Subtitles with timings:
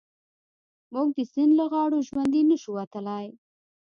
[0.93, 3.25] موږ د سيند له غاړو ژوندي نه شو وتلای.